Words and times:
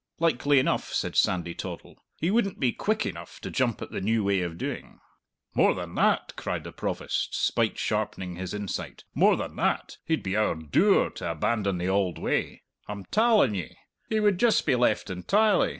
"Likely 0.19 0.57
enough," 0.57 0.91
said 0.91 1.15
Sandy 1.15 1.53
Toddle; 1.53 1.99
"he 2.19 2.31
wouldn't 2.31 2.59
be 2.59 2.71
quick 2.71 3.05
enough 3.05 3.39
to 3.41 3.51
jump 3.51 3.83
at 3.83 3.91
the 3.91 4.01
new 4.01 4.23
way 4.23 4.41
of 4.41 4.57
doing." 4.57 4.99
"Moar 5.53 5.75
than 5.75 5.93
that!" 5.93 6.33
cried 6.35 6.63
the 6.63 6.71
Provost, 6.71 7.35
spite 7.35 7.77
sharpening 7.77 8.35
his 8.35 8.51
insight, 8.51 9.03
"moar 9.13 9.35
than 9.35 9.55
that 9.57 9.97
he'd 10.05 10.23
be 10.23 10.35
owre 10.35 10.55
dour 10.55 11.11
to 11.11 11.29
abandon 11.29 11.77
the 11.77 11.87
auld 11.87 12.17
way. 12.17 12.63
I'm 12.87 13.05
talling 13.11 13.53
ye. 13.53 13.77
He 14.09 14.19
would 14.19 14.39
just 14.39 14.65
be 14.65 14.73
left 14.75 15.11
entirely! 15.11 15.69